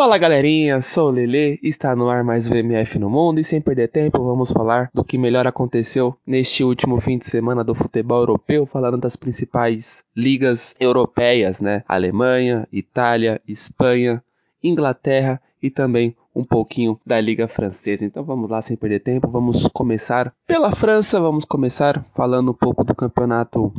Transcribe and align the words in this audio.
Fala 0.00 0.16
galerinha, 0.16 0.80
sou 0.80 1.08
o 1.08 1.10
Lele, 1.10 1.60
está 1.62 1.94
no 1.94 2.08
ar 2.08 2.24
mais 2.24 2.48
o 2.48 2.54
MF 2.54 2.98
no 2.98 3.10
mundo 3.10 3.38
e 3.38 3.44
sem 3.44 3.60
perder 3.60 3.88
tempo 3.88 4.24
vamos 4.24 4.50
falar 4.50 4.88
do 4.94 5.04
que 5.04 5.18
melhor 5.18 5.46
aconteceu 5.46 6.16
neste 6.26 6.64
último 6.64 6.98
fim 6.98 7.18
de 7.18 7.26
semana 7.26 7.62
do 7.62 7.74
futebol 7.74 8.20
europeu, 8.20 8.64
falando 8.64 8.96
das 8.96 9.14
principais 9.14 10.02
ligas 10.16 10.74
europeias, 10.80 11.60
né? 11.60 11.84
Alemanha, 11.86 12.66
Itália, 12.72 13.42
Espanha, 13.46 14.24
Inglaterra 14.64 15.38
e 15.62 15.68
também 15.68 16.16
um 16.34 16.44
pouquinho 16.44 16.98
da 17.04 17.20
Liga 17.20 17.46
Francesa. 17.46 18.02
Então 18.02 18.24
vamos 18.24 18.48
lá, 18.48 18.62
sem 18.62 18.78
perder 18.78 19.00
tempo, 19.00 19.28
vamos 19.28 19.66
começar 19.66 20.32
pela 20.46 20.70
França, 20.70 21.20
vamos 21.20 21.44
começar 21.44 22.02
falando 22.14 22.52
um 22.52 22.54
pouco 22.54 22.84
do 22.84 22.94
campeonato 22.94 23.70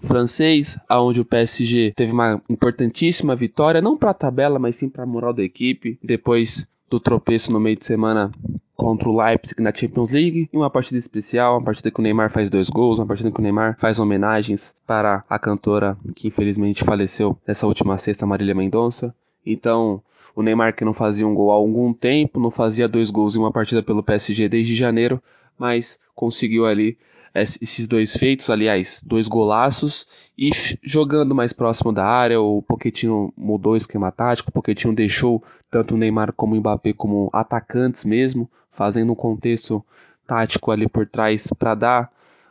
francês, 0.00 0.78
aonde 0.88 1.20
o 1.20 1.24
PSG 1.24 1.92
teve 1.94 2.12
uma 2.12 2.40
importantíssima 2.48 3.34
vitória, 3.34 3.80
não 3.80 3.96
para 3.96 4.10
a 4.10 4.14
tabela, 4.14 4.58
mas 4.58 4.76
sim 4.76 4.88
para 4.88 5.02
a 5.02 5.06
moral 5.06 5.32
da 5.32 5.42
equipe, 5.42 5.98
depois 6.02 6.66
do 6.88 6.98
tropeço 6.98 7.52
no 7.52 7.60
meio 7.60 7.76
de 7.76 7.84
semana 7.84 8.32
contra 8.74 9.08
o 9.08 9.16
Leipzig 9.16 9.60
na 9.60 9.74
Champions 9.74 10.10
League, 10.10 10.48
e 10.52 10.56
uma 10.56 10.70
partida 10.70 10.98
especial, 10.98 11.54
uma 11.54 11.64
partida 11.64 11.90
que 11.90 11.98
o 11.98 12.02
Neymar 12.02 12.30
faz 12.30 12.48
dois 12.48 12.70
gols, 12.70 12.98
uma 12.98 13.06
partida 13.06 13.30
que 13.30 13.40
o 13.40 13.42
Neymar 13.42 13.76
faz 13.78 13.98
homenagens 13.98 14.74
para 14.86 15.24
a 15.28 15.38
cantora 15.38 15.98
que 16.14 16.28
infelizmente 16.28 16.84
faleceu 16.84 17.36
nessa 17.46 17.66
última 17.66 17.98
sexta, 17.98 18.24
Marília 18.24 18.54
Mendonça. 18.54 19.14
Então, 19.44 20.00
o 20.34 20.42
Neymar 20.42 20.74
que 20.74 20.84
não 20.84 20.94
fazia 20.94 21.26
um 21.26 21.34
gol 21.34 21.50
há 21.50 21.54
algum 21.54 21.92
tempo, 21.92 22.38
não 22.38 22.52
fazia 22.52 22.86
dois 22.86 23.10
gols 23.10 23.34
em 23.34 23.40
uma 23.40 23.50
partida 23.50 23.82
pelo 23.82 24.02
PSG 24.02 24.48
desde 24.48 24.74
janeiro, 24.76 25.20
mas 25.58 25.98
conseguiu 26.14 26.66
ali 26.66 26.98
esses 27.34 27.86
dois 27.86 28.16
feitos, 28.16 28.50
aliás, 28.50 29.02
dois 29.04 29.28
golaços, 29.28 30.06
e 30.36 30.50
jogando 30.82 31.34
mais 31.34 31.52
próximo 31.52 31.92
da 31.92 32.04
área, 32.04 32.40
o 32.40 32.62
Pochettino 32.62 33.32
mudou 33.36 33.74
o 33.74 33.76
esquema 33.76 34.10
tático, 34.10 34.50
o 34.50 34.52
Pochettino 34.52 34.94
deixou 34.94 35.42
tanto 35.70 35.94
o 35.94 35.98
Neymar 35.98 36.32
como 36.32 36.54
o 36.54 36.58
Mbappé 36.58 36.92
como 36.92 37.30
atacantes 37.32 38.04
mesmo, 38.04 38.50
fazendo 38.72 39.12
um 39.12 39.16
contexto 39.16 39.84
tático 40.26 40.70
ali 40.70 40.88
por 40.88 41.06
trás 41.06 41.48
para 41.58 41.74
dar, 41.74 42.10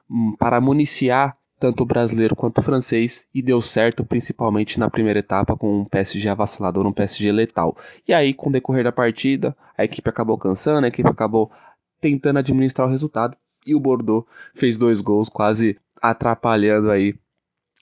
hum, 0.09 0.35
para 0.37 0.59
municiar 0.61 1.35
tanto 1.59 1.81
o 1.81 1.85
brasileiro 1.85 2.35
quanto 2.35 2.59
o 2.59 2.61
francês, 2.61 3.25
e 3.33 3.41
deu 3.41 3.59
certo 3.61 4.05
principalmente 4.05 4.79
na 4.79 4.89
primeira 4.89 5.19
etapa 5.19 5.57
com 5.57 5.79
um 5.79 5.85
PSG 5.85 6.29
avassalador, 6.29 6.85
um 6.85 6.93
PSG 6.93 7.31
letal. 7.31 7.75
E 8.07 8.13
aí, 8.13 8.31
com 8.31 8.49
o 8.49 8.51
decorrer 8.51 8.83
da 8.83 8.91
partida, 8.91 9.57
a 9.75 9.83
equipe 9.83 10.07
acabou 10.07 10.37
cansando, 10.37 10.85
a 10.85 10.89
equipe 10.89 11.09
acabou 11.09 11.51
tentando 11.99 12.39
administrar 12.39 12.87
o 12.87 12.91
resultado, 12.91 13.35
e 13.65 13.75
o 13.75 13.79
Bordeaux 13.79 14.27
fez 14.53 14.77
dois 14.77 15.01
gols, 15.01 15.29
quase 15.29 15.77
atrapalhando 16.01 16.89
aí 16.89 17.15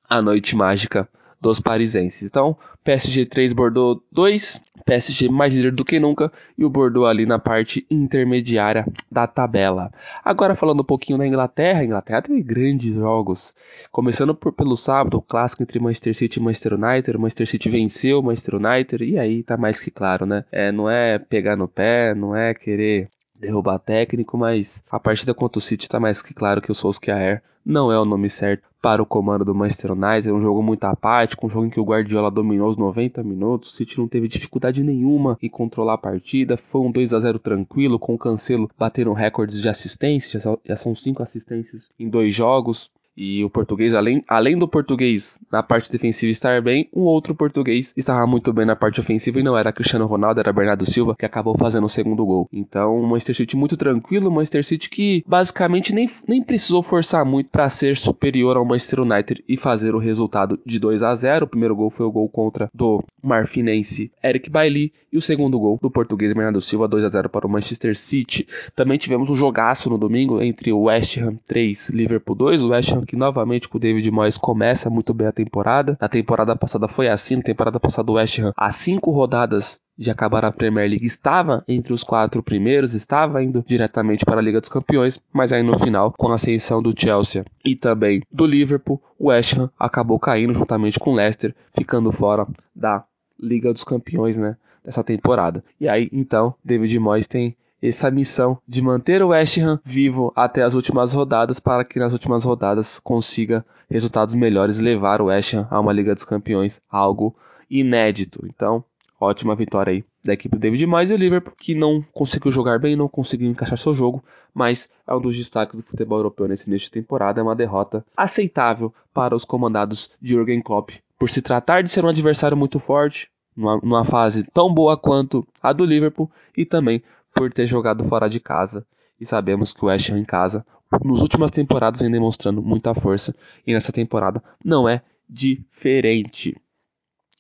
a 0.10 0.22
noite 0.22 0.56
mágica 0.56 1.08
dos 1.40 1.60
parisenses. 1.60 2.28
Então, 2.28 2.58
PSG 2.84 3.26
3, 3.26 3.54
Bordeaux 3.54 4.02
2, 4.12 4.62
PSG 4.86 5.30
mais 5.30 5.54
líder 5.54 5.72
do 5.72 5.86
que 5.86 6.00
nunca 6.00 6.32
e 6.58 6.64
o 6.64 6.70
Bordeaux 6.70 7.08
ali 7.08 7.26
na 7.26 7.40
parte 7.40 7.86
intermediária 7.90 8.86
da 9.12 9.28
tabela. 9.28 9.92
Agora 10.24 10.56
falando 10.56 10.82
um 10.82 10.86
pouquinho 10.86 11.18
da 11.18 11.28
Inglaterra, 11.28 11.82
a 11.82 11.86
Inglaterra 11.86 12.24
teve 12.24 12.42
grandes 12.42 12.96
jogos. 12.96 13.54
Começando 13.92 14.34
por, 14.34 14.54
pelo 14.54 14.76
sábado, 14.76 15.18
o 15.18 15.22
clássico 15.22 15.64
entre 15.64 15.80
Manchester 15.80 16.16
City 16.16 16.40
e 16.40 16.44
Manchester 16.44 16.74
United. 16.74 17.18
O 17.18 17.20
Manchester 17.20 17.48
City 17.48 17.70
venceu 17.70 18.20
o 18.20 18.24
Manchester 18.24 18.56
United 18.56 19.04
e 19.04 19.18
aí 19.18 19.44
tá 19.44 19.58
mais 19.58 19.80
que 19.80 19.92
claro, 19.92 20.26
né? 20.26 20.46
É, 20.52 20.72
não 20.72 20.90
é 20.90 21.20
pegar 21.20 21.56
no 21.56 21.68
pé, 21.68 22.14
não 22.16 22.36
é 22.36 22.54
querer 22.54 23.10
derrubar 23.40 23.80
técnico, 23.80 24.38
mas 24.38 24.84
a 24.90 25.00
partida 25.00 25.34
contra 25.34 25.60
o 25.60 25.62
City 25.62 25.84
está 25.84 26.00
mais 26.00 26.22
que 26.22 26.34
claro 26.34 26.62
que 26.62 26.72
o 26.72 26.76
Solskjaer 26.76 27.42
não 27.66 27.92
é 27.92 28.00
o 28.00 28.06
nome 28.06 28.30
certo 28.30 28.64
para 28.80 29.02
o 29.02 29.06
comando 29.06 29.44
do 29.44 29.56
Manchester 29.56 29.94
United. 29.94 30.30
É 30.30 30.32
um 30.32 30.42
jogo 30.42 30.62
muito 30.62 30.84
apático, 30.84 31.48
um 31.48 31.50
jogo 31.50 31.66
em 31.66 31.70
que 31.72 31.80
o 31.80 31.84
Guardiola 31.84 32.30
dominou 32.30 32.70
os 32.70 32.78
90 32.78 33.24
minutos. 33.24 33.72
O 33.72 33.76
City 33.76 33.98
não 33.98 34.08
teve 34.08 34.28
dificuldade 34.28 34.84
nenhuma 34.84 35.36
em 35.42 35.50
controlar 35.50 35.96
a 35.96 35.98
partida. 35.98 36.56
Foi 36.56 36.82
um 36.82 36.92
2 36.92 37.12
a 37.12 37.20
0 37.20 37.40
tranquilo, 37.40 37.98
com 37.98 38.14
o 38.14 38.18
Cancelo 38.20 38.70
batendo 38.78 39.12
recordes 39.14 39.60
de 39.60 39.68
assistência. 39.68 40.40
Já 40.64 40.76
são 40.76 40.94
cinco 40.94 41.24
assistências 41.24 41.90
em 42.00 42.08
dois 42.08 42.36
jogos. 42.36 42.92
E 43.18 43.44
o 43.44 43.50
português, 43.50 43.94
além, 43.94 44.24
além 44.28 44.58
do 44.58 44.68
português 44.68 45.40
na 45.52 45.64
parte 45.64 45.92
defensiva 45.92 46.30
estar 46.30 46.62
bem, 46.62 46.90
um 46.94 47.02
outro 47.02 47.34
português 47.34 47.94
estava 47.96 48.28
muito 48.28 48.52
bem 48.52 48.66
na 48.66 48.76
parte 48.76 49.00
ofensiva 49.00 49.40
e 49.40 49.44
não 49.44 49.58
era 49.58 49.72
Cristiano 49.72 50.06
Ronaldo, 50.06 50.40
era 50.40 50.52
Bernardo 50.52 50.86
Silva, 50.86 51.16
que 51.18 51.26
acabou 51.26 51.58
fazendo 51.58 51.86
o 51.86 51.90
segundo 51.90 52.26
gol. 52.26 52.50
Então, 52.52 53.00
o 53.00 53.08
Manchester 53.08 53.36
City 53.36 53.56
muito 53.56 53.78
tranquilo, 53.78 54.30
o 54.30 54.32
Manchester 54.32 54.66
City 54.66 54.90
que 54.90 55.24
basicamente 55.26 55.94
nem, 55.94 56.10
nem 56.28 56.44
precisou 56.44 56.84
forçar 56.84 57.26
muito 57.26 57.50
para 57.50 57.70
ser 57.70 57.98
superior 57.98 58.58
ao 58.58 58.66
Manchester 58.66 59.02
United 59.02 59.44
e 59.48 59.56
fazer 59.56 59.96
o 59.96 60.00
resultado 60.00 60.60
de 60.66 60.78
2 60.80 61.02
a 61.02 61.16
0 61.16 61.46
O 61.46 61.50
primeiro 61.50 61.76
gol 61.76 61.90
foi 61.90 62.06
o 62.06 62.12
gol 62.12 62.28
contra 62.28 62.70
do 62.74 63.04
marfinense 63.24 64.12
Eric 64.24 64.50
Bailly 64.50 64.92
e 65.12 65.18
o 65.18 65.22
segundo 65.22 65.58
gol 65.58 65.80
do 65.82 65.90
português 65.90 66.34
Bernardo 66.34 66.60
Silva 66.60 66.88
2 66.88 67.06
a 67.06 67.10
0 67.10 67.30
para 67.30 67.48
o 67.48 67.50
Manchester 67.50 67.96
City. 67.96 68.46
Também 68.76 68.98
tivemos 68.98 69.30
um 69.30 69.36
jogaço 69.36 69.90
no 69.90 69.98
domingo 69.98 70.42
entre 70.42 70.74
o 70.74 70.84
West 70.84 71.18
Ham 71.18 71.38
3 71.48 71.90
Liverpool 71.92 72.36
2, 72.36 72.62
o 72.62 72.70
West 72.70 72.92
Ham 72.92 73.05
que 73.06 73.16
novamente 73.16 73.70
com 73.70 73.78
o 73.78 73.82
David 73.82 74.10
Moyes 74.12 74.38
começa 74.38 74.90
muito 74.90 75.14
bem 75.14 75.28
a 75.28 75.32
temporada. 75.32 75.98
Na 76.00 76.10
temporada 76.10 76.56
passada 76.56 76.88
foi 76.88 77.08
assim, 77.08 77.38
na 77.38 77.44
temporada 77.44 77.80
passada 77.80 78.12
o 78.12 78.16
West 78.16 78.40
Ham, 78.40 78.52
há 78.56 78.72
cinco 78.72 79.12
rodadas 79.12 79.80
de 79.98 80.12
acabar 80.12 80.44
a 80.44 80.52
Premier 80.52 80.90
League, 80.90 81.06
estava 81.06 81.64
entre 81.68 81.94
os 81.94 82.04
quatro 82.04 82.44
primeiros, 82.44 82.94
estava 82.94 83.42
indo 83.42 83.64
diretamente 83.66 84.26
para 84.26 84.40
a 84.40 84.42
Liga 84.42 84.60
dos 84.60 84.70
Campeões, 84.70 85.22
mas 85.32 85.54
aí 85.54 85.64
no 85.64 85.80
final, 85.80 86.14
com 86.18 86.28
a 86.28 86.36
ascensão 86.36 86.82
do 86.82 86.94
Chelsea 86.98 87.46
e 87.64 87.76
também 87.76 88.22
do 88.30 88.46
Liverpool, 88.46 89.02
o 89.18 89.28
West 89.28 89.58
Ham 89.58 89.70
acabou 89.80 90.20
caindo 90.20 90.54
juntamente 90.54 91.00
com 91.00 91.12
o 91.12 91.16
Leicester, 91.16 91.56
ficando 91.74 92.12
fora 92.12 92.46
da 92.76 93.06
Liga 93.40 93.72
dos 93.72 93.84
Campeões, 93.84 94.36
né, 94.36 94.58
dessa 94.84 95.04
temporada. 95.04 95.64
E 95.80 95.88
aí, 95.88 96.10
então, 96.12 96.56
David 96.64 97.00
Moyes 97.00 97.28
tem 97.28 97.56
essa 97.82 98.10
missão 98.10 98.58
de 98.68 98.82
manter 98.82 99.22
o 99.22 99.30
West 99.30 99.58
Ham 99.58 99.80
vivo 99.84 100.32
até 100.36 100.64
as 100.64 100.74
últimas 100.74 101.14
rodadas 101.14 101.60
para 101.60 101.84
que 101.84 102.00
nas 102.00 102.14
últimas 102.14 102.44
rodadas 102.44 103.00
consiga 103.00 103.66
resultados 103.90 104.34
melhores 104.34 104.80
levar 104.80 105.22
o 105.22 105.26
West 105.26 105.54
Ham 105.54 105.68
a 105.70 105.80
uma 105.80 105.94
Liga 105.94 106.16
dos 106.16 106.24
Campeões, 106.24 106.82
algo 106.90 107.36
inédito. 107.70 108.46
Então, 108.48 108.84
ótima 109.20 109.56
vitória 109.56 109.92
aí 109.92 110.04
da 110.24 110.34
equipe 110.34 110.56
do 110.56 110.60
David 110.60 110.86
Moyes 110.86 111.12
e 111.12 111.14
o 111.14 111.18
Liverpool 111.18 111.54
que 111.58 111.76
não 111.76 112.04
conseguiu 112.12 112.52
jogar 112.52 112.80
bem, 112.80 112.96
não 112.96 113.08
conseguiu 113.08 113.50
encaixar 113.50 113.78
seu 113.78 113.94
jogo, 113.94 114.24
mas 114.54 114.90
é 115.08 115.14
um 115.14 115.22
dos 115.22 115.38
destaques 115.38 115.80
do 115.80 115.86
futebol 115.86 116.18
europeu 116.18 116.48
nesse 116.48 116.70
início 116.70 116.88
de 116.88 116.92
temporada, 116.92 117.40
é 117.40 117.44
uma 117.44 117.56
derrota 117.56 118.04
aceitável 118.18 118.94
para 119.14 119.36
os 119.36 119.46
comandados 119.46 120.12
de 120.22 120.34
Jürgen 120.34 120.62
Klopp, 120.62 120.92
por 121.20 121.30
se 121.30 121.42
tratar 121.42 121.84
de 121.84 121.90
ser 121.90 122.04
um 122.04 122.10
adversário 122.10 122.58
muito 122.58 122.80
forte, 122.80 123.30
numa, 123.56 123.78
numa 123.78 124.04
fase 124.04 124.44
tão 124.52 124.74
boa 124.74 124.98
quanto 124.98 125.48
a 125.62 125.72
do 125.72 125.86
Liverpool 125.86 126.30
e 126.58 126.66
também 126.66 127.02
por 127.36 127.52
ter 127.54 127.68
jogado 127.68 128.04
fora 128.06 128.30
de 128.30 128.40
casa. 128.40 128.86
E 129.20 129.26
sabemos 129.26 129.74
que 129.74 129.84
o 129.84 129.88
West 129.88 130.10
Ham 130.10 130.18
em 130.18 130.26
casa, 130.26 130.66
nos 131.04 131.22
últimas 131.22 131.52
temporadas, 131.52 132.02
vem 132.02 132.10
demonstrando 132.10 132.62
muita 132.62 132.94
força. 132.94 133.36
E 133.68 133.74
nessa 133.74 133.92
temporada 133.92 134.42
não 134.64 134.90
é 134.90 135.02
diferente. 135.30 136.56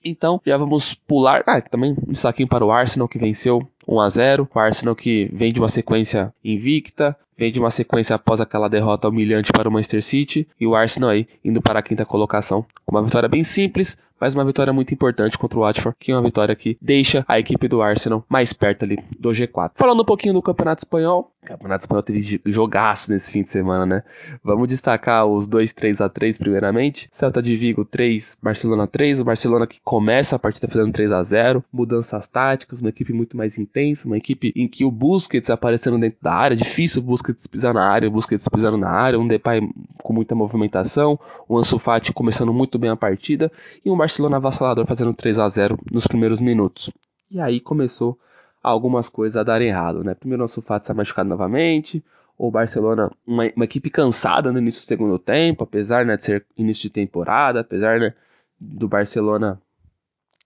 Então, 0.04 0.40
já 0.46 0.56
vamos 0.58 0.94
pular. 0.94 1.44
Ah, 1.48 1.62
também 1.62 1.94
um 1.94 2.12
destaquinho 2.12 2.48
para 2.48 2.64
o 2.64 2.72
Arsenal 2.72 3.08
que 3.08 3.18
venceu 3.18 3.68
1 3.88 4.00
a 4.00 4.09
0. 4.09 4.50
O 4.53 4.59
Arsenal 4.59 4.96
que 4.96 5.29
vem 5.34 5.53
de 5.53 5.59
uma 5.59 5.69
sequência 5.69 6.34
invicta, 6.44 7.16
vem 7.38 7.51
de 7.51 7.59
uma 7.59 7.72
sequência 7.72 8.16
após 8.16 8.40
aquela 8.40 8.69
derrota 8.69 9.09
humilhante 9.09 9.51
para 9.51 9.68
o 9.68 9.72
Manchester 9.72 10.03
City 10.03 10.47
e 10.59 10.66
o 10.66 10.75
Arsenal 10.75 11.09
aí 11.09 11.28
indo 11.44 11.62
para 11.62 11.79
a 11.79 11.84
quinta 11.84 12.06
colocação 12.06 12.66
com 12.85 12.96
uma 12.96 13.03
vitória 13.03 13.28
bem 13.28 13.44
simples, 13.44 13.97
mas 14.19 14.34
uma 14.34 14.46
vitória 14.46 14.72
muito 14.72 14.94
importante 14.94 15.38
contra 15.38 15.59
o 15.59 15.62
Watford, 15.62 15.97
que 16.00 16.12
é 16.12 16.16
uma 16.16 16.23
vitória 16.23 16.56
que 16.56 16.78
deixa 16.82 17.26
a 17.28 17.40
equipe 17.40 17.67
do 17.67 17.82
Arsenal 17.82 18.23
mais 18.29 18.53
perto 18.53 18.84
ali 18.84 18.97
do 19.20 19.29
G4. 19.29 19.72
Falando 19.76 20.02
um 20.02 20.05
pouquinho 20.05 20.34
do 20.34 20.41
Campeonato 20.41 20.81
Espanhol, 20.84 21.31
o 21.43 21.46
Campeonato 21.46 21.84
Espanhol 21.84 22.03
teve 22.03 22.41
jogaço 22.46 23.11
nesse 23.11 23.31
fim 23.31 23.43
de 23.43 23.49
semana, 23.49 23.85
né? 23.85 24.03
Vamos 24.43 24.67
destacar 24.67 25.26
os 25.26 25.47
dois 25.47 25.73
3 25.73 26.02
a 26.02 26.09
3 26.09 26.38
primeiramente. 26.38 27.09
Celta 27.11 27.41
de 27.41 27.55
Vigo 27.55 27.85
3, 27.85 28.38
Barcelona 28.41 28.88
3. 28.88 29.22
O 29.22 29.26
Barcelona 29.26 29.67
que 29.67 29.79
começa 29.84 30.35
a 30.35 30.40
partida 30.40 30.67
fazendo 30.67 30.93
3 30.93 31.11
a 31.11 31.22
0 31.22 31.64
mudanças 31.72 32.28
táticas, 32.28 32.81
uma 32.81 32.90
equipe 32.90 33.14
muito 33.14 33.35
mais 33.38 33.58
intensa, 33.58 33.75
uma 34.06 34.18
equipe 34.18 34.54
em 34.56 34.68
que 34.68 34.86
o 34.86 34.92
Busquets 34.92 35.50
aparecendo 35.50 35.98
dentro 36.00 36.20
da 36.22 36.34
área, 36.34 36.56
difícil 36.56 37.02
o 37.02 37.06
Busquets 37.06 37.48
pisar 37.48 37.74
na 37.74 37.86
área, 37.86 38.08
o 38.08 38.12
Busquets 38.12 38.48
pisando 38.48 38.78
na 38.78 38.90
área, 38.90 39.20
um 39.20 39.28
Depay 39.28 39.62
com 40.02 40.14
muita 40.14 40.34
movimentação, 40.34 41.20
o 41.48 41.58
Ansu 41.58 41.78
Fati 41.78 42.14
começando 42.14 42.54
muito 42.54 42.80
bem 42.80 42.90
a 42.90 42.96
partida 42.96 43.52
e 43.84 43.92
um 43.92 43.98
Barcelona 43.98 44.38
avassalador 44.38 44.86
fazendo 44.86 45.14
3 45.14 45.40
a 45.40 45.50
0 45.50 45.78
nos 45.92 46.08
primeiros 46.08 46.40
minutos. 46.40 46.90
E 47.30 47.40
aí 47.40 47.60
começou 47.60 48.18
algumas 48.64 49.10
coisas 49.10 49.36
a 49.36 49.44
dar 49.44 49.62
errado, 49.62 50.04
né? 50.04 50.14
Primeiro 50.14 50.44
o 50.44 50.48
Sulfato 50.48 50.84
está 50.84 50.94
machucado 50.94 51.30
novamente, 51.30 52.04
o 52.38 52.50
Barcelona, 52.50 53.12
uma, 53.26 53.44
uma, 53.56 53.66
equipe 53.66 53.90
cansada 53.90 54.52
no 54.52 54.60
início 54.60 54.82
do 54.82 54.88
segundo 54.88 55.20
tempo, 55.20 55.64
apesar 55.64 56.06
né, 56.06 56.18
de 56.18 56.26
ser 56.26 56.46
início 56.58 56.84
de 56.84 56.90
temporada, 56.90 57.62
apesar 57.62 58.00
né, 58.00 58.14
do 58.60 58.88
Barcelona 58.88 59.62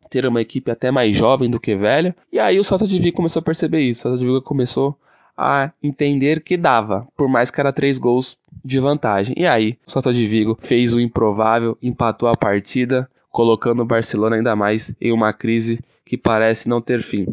ter 0.10 0.26
uma 0.26 0.42
equipe 0.42 0.72
até 0.72 0.92
mais 0.92 1.16
jovem 1.16 1.50
do 1.50 1.60
que 1.60 1.76
velha. 1.76 2.16
E 2.32 2.40
aí 2.40 2.60
o 2.60 2.64
Celta 2.64 2.88
de 2.88 3.00
Vigo 3.00 3.18
começou 3.18 3.40
a 3.40 3.44
perceber 3.44 3.82
isso. 3.82 4.02
O 4.02 4.04
Celta 4.04 4.18
de 4.18 4.26
Vigo 4.26 4.42
começou 4.42 4.98
a 5.38 5.72
entender 5.82 6.42
que 6.42 6.58
dava, 6.58 7.08
por 7.16 7.30
mais 7.30 7.50
que 7.50 7.62
era 7.62 7.72
três 7.72 7.98
gols 7.98 8.38
de 8.64 8.80
vantagem. 8.80 9.34
E 9.38 9.46
aí, 9.46 9.78
o 9.88 9.92
Celta 9.92 10.12
de 10.12 10.28
Vigo 10.28 10.58
fez 10.60 10.94
o 10.94 11.00
improvável, 11.00 11.78
empatou 11.82 12.28
a 12.28 12.36
partida, 12.36 13.10
colocando 13.32 13.82
o 13.82 13.86
Barcelona 13.86 14.36
ainda 14.36 14.56
mais 14.56 14.94
em 15.00 15.14
uma 15.14 15.32
crise 15.32 15.80
que 16.06 16.18
parece 16.18 16.68
não 16.68 16.82
ter 16.82 17.02
fim. 17.02 17.26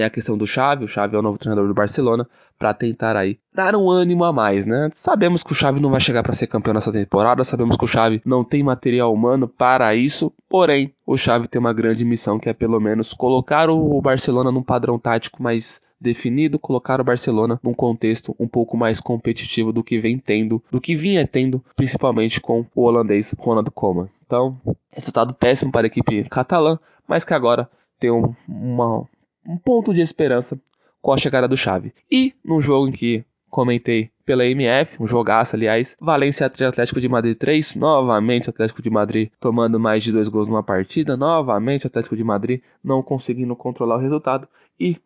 Tem 0.00 0.06
a 0.06 0.08
questão 0.08 0.38
do 0.38 0.46
Xavi, 0.46 0.86
o 0.86 0.88
Xavi 0.88 1.14
é 1.14 1.18
o 1.18 1.22
novo 1.22 1.36
treinador 1.36 1.68
do 1.68 1.74
Barcelona, 1.74 2.26
para 2.58 2.72
tentar 2.72 3.16
aí 3.16 3.38
dar 3.54 3.76
um 3.76 3.90
ânimo 3.90 4.24
a 4.24 4.32
mais, 4.32 4.64
né? 4.64 4.88
Sabemos 4.94 5.42
que 5.42 5.52
o 5.52 5.54
Xavi 5.54 5.78
não 5.78 5.90
vai 5.90 6.00
chegar 6.00 6.22
para 6.22 6.32
ser 6.32 6.46
campeão 6.46 6.72
nessa 6.72 6.90
temporada, 6.90 7.44
sabemos 7.44 7.76
que 7.76 7.84
o 7.84 7.86
Xavi 7.86 8.22
não 8.24 8.42
tem 8.42 8.62
material 8.62 9.12
humano 9.12 9.46
para 9.46 9.94
isso, 9.94 10.32
porém, 10.48 10.94
o 11.06 11.18
Xavi 11.18 11.48
tem 11.48 11.60
uma 11.60 11.74
grande 11.74 12.02
missão 12.02 12.38
que 12.38 12.48
é 12.48 12.54
pelo 12.54 12.80
menos 12.80 13.12
colocar 13.12 13.68
o 13.68 14.00
Barcelona 14.00 14.50
num 14.50 14.62
padrão 14.62 14.98
tático 14.98 15.42
mais 15.42 15.82
definido, 16.00 16.58
colocar 16.58 16.98
o 16.98 17.04
Barcelona 17.04 17.60
num 17.62 17.74
contexto 17.74 18.34
um 18.40 18.48
pouco 18.48 18.78
mais 18.78 19.00
competitivo 19.00 19.70
do 19.70 19.84
que 19.84 20.00
vem 20.00 20.16
tendo, 20.16 20.64
do 20.70 20.80
que 20.80 20.96
vinha 20.96 21.26
tendo, 21.26 21.62
principalmente 21.76 22.40
com 22.40 22.64
o 22.74 22.84
holandês 22.84 23.34
Ronald 23.38 23.70
Koeman. 23.70 24.08
Então, 24.26 24.58
resultado 24.90 25.34
péssimo 25.34 25.70
para 25.70 25.84
a 25.84 25.88
equipe 25.88 26.24
catalã, 26.24 26.78
mas 27.06 27.22
que 27.22 27.34
agora 27.34 27.68
tem 27.98 28.10
um, 28.10 28.34
uma, 28.48 29.06
um 29.50 29.58
ponto 29.58 29.92
de 29.92 30.00
esperança 30.00 30.56
com 31.02 31.12
a 31.12 31.18
chegada 31.18 31.48
do 31.48 31.56
Xavi. 31.56 31.92
E 32.10 32.32
num 32.44 32.62
jogo 32.62 32.86
em 32.86 32.92
que 32.92 33.24
comentei 33.50 34.10
pela 34.24 34.46
MF, 34.46 35.02
um 35.02 35.08
jogaço, 35.08 35.56
aliás, 35.56 35.96
Valência 36.00 36.46
Atlético 36.46 37.00
de 37.00 37.08
Madrid 37.08 37.36
3, 37.36 37.74
novamente 37.74 38.48
Atlético 38.48 38.80
de 38.80 38.88
Madrid 38.88 39.28
tomando 39.40 39.80
mais 39.80 40.04
de 40.04 40.12
dois 40.12 40.28
gols 40.28 40.46
numa 40.46 40.62
partida, 40.62 41.16
novamente 41.16 41.84
Atlético 41.84 42.16
de 42.16 42.22
Madrid 42.22 42.62
não 42.82 43.02
conseguindo 43.02 43.56
controlar 43.56 43.96
o 43.96 44.00
resultado 44.00 44.46
e 44.78 44.96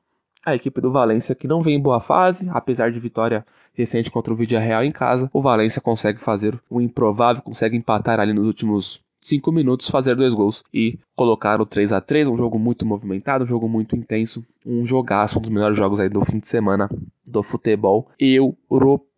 a 0.45 0.55
equipe 0.55 0.79
do 0.79 0.93
Valência 0.93 1.35
que 1.35 1.49
não 1.49 1.63
vem 1.63 1.77
em 1.77 1.81
boa 1.81 2.01
fase, 2.01 2.47
apesar 2.51 2.93
de 2.93 3.01
vitória 3.01 3.47
recente 3.73 4.11
contra 4.11 4.31
o 4.31 4.37
Vídeo 4.37 4.61
Real 4.61 4.85
em 4.85 4.93
casa, 4.93 5.31
o 5.33 5.41
Valência 5.41 5.81
consegue 5.81 6.21
fazer 6.21 6.61
o 6.69 6.83
improvável, 6.83 7.41
consegue 7.41 7.79
empatar 7.79 8.21
ali 8.21 8.35
nos 8.35 8.47
últimos 8.47 9.01
5 9.25 9.51
minutos, 9.51 9.89
fazer 9.89 10.15
dois 10.15 10.35
gols 10.35 10.63
e 10.73 10.99
colocar 11.17 11.59
o 11.59 11.65
3 11.65 11.93
a 11.93 12.01
3 12.01 12.29
um 12.29 12.37
jogo 12.37 12.59
muito 12.59 12.85
movimentado, 12.85 13.45
um 13.45 13.47
jogo 13.47 13.67
muito 13.67 13.97
intenso, 13.97 14.45
um 14.67 14.85
jogaço, 14.85 15.39
um 15.39 15.41
dos 15.41 15.49
melhores 15.49 15.79
jogos 15.79 15.99
aí 15.99 16.11
do 16.11 16.23
fim 16.23 16.39
de 16.39 16.47
semana 16.47 16.91
do 17.25 17.43
futebol 17.43 18.11
europeu. 18.21 19.09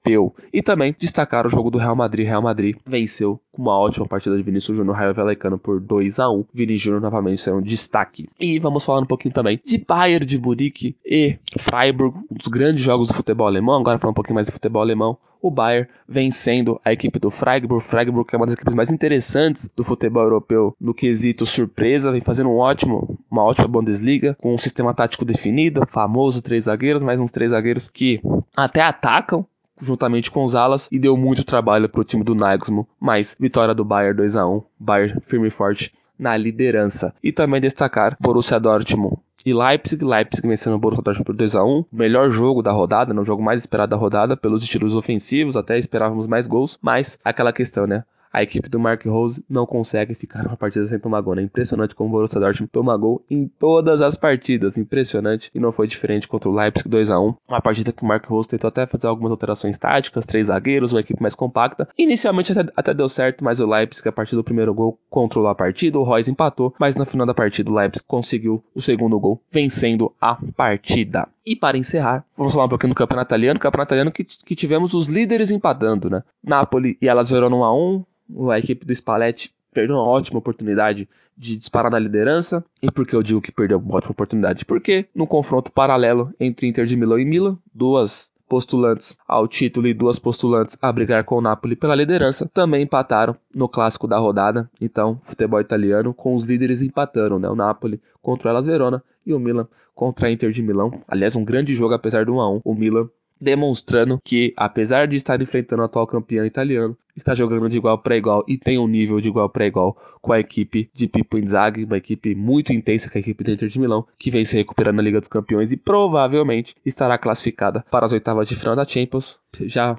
E 0.52 0.62
também 0.62 0.94
destacar 0.98 1.46
o 1.46 1.50
jogo 1.50 1.70
do 1.70 1.78
Real 1.78 1.96
Madrid. 1.96 2.26
Real 2.26 2.42
Madrid 2.42 2.76
venceu 2.86 3.40
com 3.52 3.62
uma 3.62 3.78
ótima 3.78 4.06
partida 4.06 4.36
de 4.36 4.42
Vinícius 4.42 4.76
Júnior 4.76 4.96
Raio 4.96 5.14
Velecano 5.14 5.58
por 5.58 5.80
2 5.80 6.18
a 6.18 6.30
1 6.30 6.44
Vini 6.52 6.76
Júnior 6.76 7.00
novamente 7.00 7.40
sendo 7.40 7.58
um 7.58 7.62
destaque. 7.62 8.28
E 8.38 8.58
vamos 8.58 8.84
falar 8.84 9.00
um 9.00 9.06
pouquinho 9.06 9.34
também 9.34 9.60
de 9.64 9.78
Bayern 9.78 10.26
de 10.26 10.38
Munique 10.38 10.96
e 11.04 11.38
Freiburg, 11.58 12.18
um 12.30 12.34
dos 12.34 12.48
grandes 12.48 12.82
jogos 12.82 13.08
do 13.08 13.14
futebol 13.14 13.46
alemão. 13.46 13.80
Agora 13.80 13.98
falar 13.98 14.12
um 14.12 14.14
pouquinho 14.14 14.34
mais 14.34 14.46
do 14.46 14.52
futebol 14.52 14.82
alemão 14.82 15.18
o 15.40 15.50
Bayern 15.50 15.88
vencendo 16.08 16.80
a 16.84 16.92
equipe 16.92 17.18
do 17.18 17.30
Freiburg. 17.30 17.84
Freiburg 17.84 18.28
que 18.28 18.34
é 18.34 18.38
uma 18.38 18.46
das 18.46 18.54
equipes 18.54 18.74
mais 18.74 18.90
interessantes 18.90 19.70
do 19.74 19.84
futebol 19.84 20.22
europeu 20.22 20.74
no 20.80 20.94
quesito 20.94 21.46
surpresa, 21.46 22.10
vem 22.10 22.20
fazendo 22.20 22.50
um 22.50 22.58
ótimo, 22.58 23.18
uma 23.30 23.44
ótima 23.44 23.68
Bundesliga, 23.68 24.36
com 24.40 24.54
um 24.54 24.58
sistema 24.58 24.94
tático 24.94 25.24
definido, 25.24 25.86
famoso 25.88 26.42
três 26.42 26.64
zagueiros, 26.64 27.02
mais 27.02 27.20
uns 27.20 27.30
três 27.30 27.50
zagueiros 27.50 27.88
que 27.88 28.20
até 28.56 28.80
atacam, 28.80 29.46
juntamente 29.80 30.30
com 30.30 30.44
os 30.44 30.54
alas 30.54 30.88
e 30.90 30.98
deu 30.98 31.16
muito 31.16 31.44
trabalho 31.44 31.88
para 31.88 32.00
o 32.00 32.04
time 32.04 32.24
do 32.24 32.34
Nagelsmann, 32.34 32.86
mas 32.98 33.36
vitória 33.38 33.74
do 33.74 33.84
Bayern 33.84 34.16
2 34.16 34.36
a 34.36 34.46
1, 34.46 34.62
Bayern 34.78 35.20
firme 35.26 35.48
e 35.48 35.50
forte 35.50 35.92
na 36.18 36.36
liderança. 36.36 37.14
E 37.22 37.32
também 37.32 37.60
destacar 37.60 38.16
Borussia 38.20 38.58
Dortmund 38.58 39.18
e 39.46 39.54
Leipzig, 39.54 40.04
Leipzig 40.04 40.48
vencendo 40.48 40.74
o 40.74 40.78
Borussia 40.78 41.04
Dortmund 41.04 41.24
por 41.24 41.36
2 41.36 41.54
a 41.54 41.64
1 41.64 41.84
melhor 41.92 42.30
jogo 42.30 42.62
da 42.62 42.72
rodada, 42.72 43.14
no 43.14 43.20
né? 43.20 43.26
jogo 43.26 43.40
mais 43.40 43.60
esperado 43.60 43.90
da 43.90 43.96
rodada, 43.96 44.36
pelos 44.36 44.60
estilos 44.60 44.92
ofensivos, 44.92 45.56
até 45.56 45.78
esperávamos 45.78 46.26
mais 46.26 46.48
gols, 46.48 46.76
mas 46.82 47.16
aquela 47.24 47.52
questão, 47.52 47.86
né? 47.86 48.02
A 48.36 48.42
equipe 48.42 48.68
do 48.68 48.78
Mark 48.78 49.02
Rose 49.06 49.42
não 49.48 49.64
consegue 49.64 50.14
ficar 50.14 50.42
numa 50.42 50.58
partida 50.58 50.86
sem 50.86 50.98
tomar 50.98 51.22
gol. 51.22 51.38
É 51.38 51.42
impressionante 51.42 51.94
como 51.94 52.10
o 52.10 52.12
Borussia 52.12 52.38
Dortmund 52.38 52.70
toma 52.70 52.94
gol 52.94 53.24
em 53.30 53.48
todas 53.48 54.02
as 54.02 54.14
partidas. 54.14 54.76
Impressionante. 54.76 55.50
E 55.54 55.58
não 55.58 55.72
foi 55.72 55.86
diferente 55.86 56.28
contra 56.28 56.50
o 56.50 56.54
Leipzig 56.54 56.86
2 56.86 57.10
a 57.10 57.18
1 57.18 57.34
Uma 57.48 57.62
partida 57.62 57.92
que 57.92 58.02
o 58.02 58.06
Mark 58.06 58.26
Rose 58.26 58.46
tentou 58.46 58.68
até 58.68 58.84
fazer 58.86 59.06
algumas 59.06 59.30
alterações 59.30 59.78
táticas, 59.78 60.26
três 60.26 60.48
zagueiros, 60.48 60.92
uma 60.92 61.00
equipe 61.00 61.22
mais 61.22 61.34
compacta. 61.34 61.88
Inicialmente 61.96 62.52
até, 62.52 62.70
até 62.76 62.92
deu 62.92 63.08
certo, 63.08 63.42
mas 63.42 63.58
o 63.58 63.66
Leipzig, 63.66 64.06
a 64.06 64.12
partir 64.12 64.36
do 64.36 64.44
primeiro 64.44 64.74
gol, 64.74 64.98
controlou 65.08 65.48
a 65.48 65.54
partida. 65.54 65.98
O 65.98 66.02
Royce 66.02 66.30
empatou, 66.30 66.74
mas 66.78 66.94
no 66.94 67.06
final 67.06 67.26
da 67.26 67.32
partida 67.32 67.70
o 67.70 67.74
Leipzig 67.74 68.04
conseguiu 68.06 68.62
o 68.74 68.82
segundo 68.82 69.18
gol, 69.18 69.40
vencendo 69.50 70.12
a 70.20 70.36
partida. 70.54 71.26
E 71.46 71.54
para 71.54 71.78
encerrar, 71.78 72.24
vamos 72.36 72.52
falar 72.52 72.64
um 72.64 72.68
pouquinho 72.68 72.92
do 72.92 72.96
campeonato 72.96 73.28
italiano. 73.28 73.60
Campeonato 73.60 73.90
italiano 73.90 74.10
que, 74.10 74.24
que 74.24 74.56
tivemos 74.56 74.92
os 74.94 75.06
líderes 75.06 75.52
empatando, 75.52 76.10
né? 76.10 76.24
Napoli 76.42 76.98
e 77.00 77.08
elas 77.08 77.30
Verona 77.30 77.54
1 77.54 77.64
a 77.64 77.74
1 77.74 78.04
a 78.50 78.58
equipe 78.58 78.84
do 78.84 78.92
Spalletti 78.92 79.54
perdeu 79.72 79.94
uma 79.94 80.04
ótima 80.04 80.38
oportunidade 80.38 81.08
de 81.36 81.56
disparar 81.56 81.92
na 81.92 81.98
liderança. 81.98 82.64
E 82.82 82.90
por 82.90 83.06
que 83.06 83.14
eu 83.14 83.22
digo 83.22 83.40
que 83.40 83.52
perdeu 83.52 83.78
uma 83.78 83.94
ótima 83.94 84.10
oportunidade? 84.10 84.64
Porque 84.64 85.06
no 85.14 85.26
confronto 85.26 85.70
paralelo 85.70 86.34
entre 86.40 86.66
Inter 86.66 86.86
de 86.86 86.96
Milão 86.96 87.18
e 87.18 87.24
Milan, 87.24 87.56
duas 87.72 88.30
postulantes 88.48 89.16
ao 89.26 89.46
título 89.46 89.86
e 89.86 89.94
duas 89.94 90.18
postulantes 90.18 90.76
a 90.80 90.90
brigar 90.92 91.24
com 91.24 91.36
o 91.36 91.40
Napoli 91.40 91.76
pela 91.76 91.94
liderança, 91.94 92.48
também 92.52 92.82
empataram 92.82 93.36
no 93.54 93.68
clássico 93.68 94.06
da 94.06 94.18
rodada. 94.18 94.70
Então, 94.80 95.20
futebol 95.24 95.60
italiano 95.60 96.14
com 96.14 96.36
os 96.36 96.44
líderes 96.44 96.82
empatando, 96.82 97.38
né? 97.38 97.48
O 97.48 97.56
Napoli 97.56 98.00
contra 98.22 98.48
o 98.48 98.50
Elas 98.50 98.66
Verona 98.66 99.02
e 99.24 99.34
o 99.34 99.38
Milan 99.38 99.66
contra 99.94 100.28
a 100.28 100.30
Inter 100.30 100.50
de 100.50 100.62
Milão. 100.62 101.02
Aliás, 101.08 101.34
um 101.34 101.44
grande 101.44 101.74
jogo 101.74 101.94
apesar 101.94 102.24
do 102.24 102.34
1 102.34 102.40
a 102.40 102.50
1. 102.50 102.60
O 102.64 102.74
Milan 102.74 103.08
demonstrando 103.40 104.20
que, 104.22 104.52
apesar 104.56 105.06
de 105.06 105.16
estar 105.16 105.40
enfrentando 105.40 105.82
o 105.82 105.84
atual 105.84 106.06
campeão 106.06 106.44
italiano, 106.44 106.96
está 107.16 107.34
jogando 107.34 107.68
de 107.68 107.78
igual 107.78 107.98
para 107.98 108.16
igual 108.16 108.44
e 108.46 108.58
tem 108.58 108.78
um 108.78 108.86
nível 108.86 109.20
de 109.20 109.28
igual 109.28 109.48
para 109.48 109.66
igual 109.66 109.96
com 110.20 110.32
a 110.32 110.40
equipe 110.40 110.90
de 110.92 111.08
Pippo 111.08 111.38
Inzaghi, 111.38 111.84
uma 111.84 111.96
equipe 111.96 112.34
muito 112.34 112.72
intensa 112.72 113.10
com 113.10 113.16
a 113.16 113.20
equipe 113.20 113.42
do 113.42 113.50
Inter 113.50 113.68
de 113.68 113.78
Milão, 113.78 114.06
que 114.18 114.30
vem 114.30 114.44
se 114.44 114.56
recuperando 114.56 114.96
na 114.96 115.02
Liga 115.02 115.20
dos 115.20 115.28
Campeões 115.28 115.72
e 115.72 115.76
provavelmente 115.76 116.74
estará 116.84 117.16
classificada 117.16 117.84
para 117.90 118.04
as 118.04 118.12
oitavas 118.12 118.48
de 118.48 118.56
final 118.56 118.76
da 118.76 118.84
Champions, 118.84 119.38
já 119.62 119.98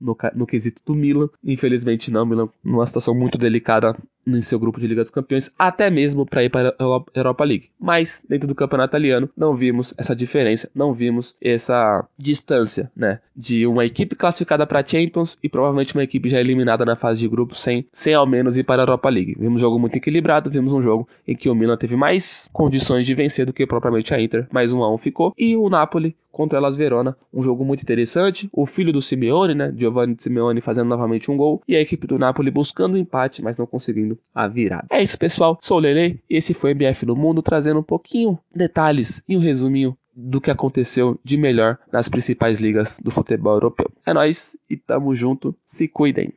no, 0.00 0.16
no 0.34 0.46
quesito 0.46 0.82
do 0.84 0.94
Milan. 0.94 1.28
Infelizmente 1.44 2.10
não, 2.10 2.26
Milan 2.26 2.48
numa 2.62 2.86
situação 2.86 3.14
muito 3.14 3.38
delicada 3.38 3.96
em 4.26 4.40
seu 4.40 4.58
grupo 4.58 4.80
de 4.80 4.86
Liga 4.86 5.02
dos 5.02 5.10
Campeões, 5.10 5.52
até 5.58 5.88
mesmo 5.88 6.26
para 6.26 6.44
ir 6.44 6.50
para 6.50 6.74
a 6.78 7.02
Europa 7.14 7.44
League. 7.44 7.70
Mas 7.78 8.24
dentro 8.28 8.48
do 8.48 8.54
campeonato 8.54 8.90
italiano 8.90 9.30
não 9.36 9.54
vimos 9.54 9.94
essa 9.96 10.16
diferença, 10.16 10.68
não 10.74 10.92
vimos 10.92 11.36
essa 11.40 12.04
distância, 12.18 12.90
né, 12.96 13.20
de 13.36 13.66
uma 13.66 13.84
equipe 13.84 14.16
classificada 14.16 14.66
para 14.66 14.84
Champions 14.84 15.38
e 15.42 15.48
provavelmente 15.48 15.94
uma 15.94 16.02
equipe 16.02 16.28
já 16.28 16.40
eliminada 16.40 16.84
na 16.84 16.96
fase 16.96 17.20
de 17.20 17.28
grupo 17.28 17.54
sem, 17.54 17.86
sem 17.92 18.14
ao 18.14 18.26
menos 18.26 18.56
ir 18.56 18.64
para 18.64 18.82
a 18.82 18.84
Europa 18.84 19.08
League. 19.08 19.36
Vimos 19.38 19.56
um 19.56 19.64
jogo 19.64 19.78
muito 19.78 19.96
equilibrado, 19.96 20.50
vimos 20.50 20.72
um 20.72 20.82
jogo 20.82 21.08
em 21.26 21.36
que 21.36 21.48
o 21.48 21.54
Milan 21.54 21.76
teve 21.76 21.94
mais 21.94 22.48
condições 22.52 23.06
de 23.06 23.14
vencer 23.14 23.46
do 23.46 23.52
que 23.52 23.66
propriamente 23.66 24.12
a 24.12 24.20
Inter, 24.20 24.48
mais 24.50 24.72
um 24.72 24.82
a 24.82 24.92
um 24.92 24.98
ficou, 24.98 25.32
e 25.38 25.56
o 25.56 25.68
Napoli 25.68 26.16
contra 26.36 26.58
Elas 26.58 26.76
Verona, 26.76 27.16
um 27.32 27.42
jogo 27.42 27.64
muito 27.64 27.80
interessante. 27.80 28.46
O 28.52 28.66
filho 28.66 28.92
do 28.92 29.00
Simeone, 29.00 29.54
né, 29.54 29.72
Giovanni 29.74 30.16
Simeone 30.18 30.60
fazendo 30.60 30.86
novamente 30.86 31.30
um 31.30 31.36
gol 31.36 31.62
e 31.66 31.74
a 31.74 31.80
equipe 31.80 32.06
do 32.06 32.18
Napoli 32.18 32.50
buscando 32.50 32.92
o 32.92 32.96
um 32.96 33.00
empate, 33.00 33.42
mas 33.42 33.56
não 33.56 33.66
conseguindo 33.66 34.18
a 34.34 34.46
virada. 34.46 34.86
É 34.90 35.02
isso, 35.02 35.18
pessoal. 35.18 35.56
Sou 35.62 35.78
o 35.78 35.80
Lele 35.80 36.20
esse 36.28 36.52
foi 36.52 36.72
o 36.72 36.76
MF 36.76 37.06
no 37.06 37.16
Mundo 37.16 37.40
trazendo 37.40 37.80
um 37.80 37.82
pouquinho 37.82 38.38
detalhes 38.54 39.24
e 39.26 39.34
um 39.34 39.40
resuminho 39.40 39.96
do 40.14 40.40
que 40.40 40.50
aconteceu 40.50 41.18
de 41.24 41.38
melhor 41.38 41.78
nas 41.92 42.08
principais 42.08 42.58
ligas 42.58 43.00
do 43.00 43.10
futebol 43.10 43.54
europeu. 43.54 43.90
É 44.04 44.12
nós 44.12 44.56
e 44.68 44.76
tamo 44.76 45.14
junto. 45.14 45.54
Se 45.66 45.88
cuidem. 45.88 46.32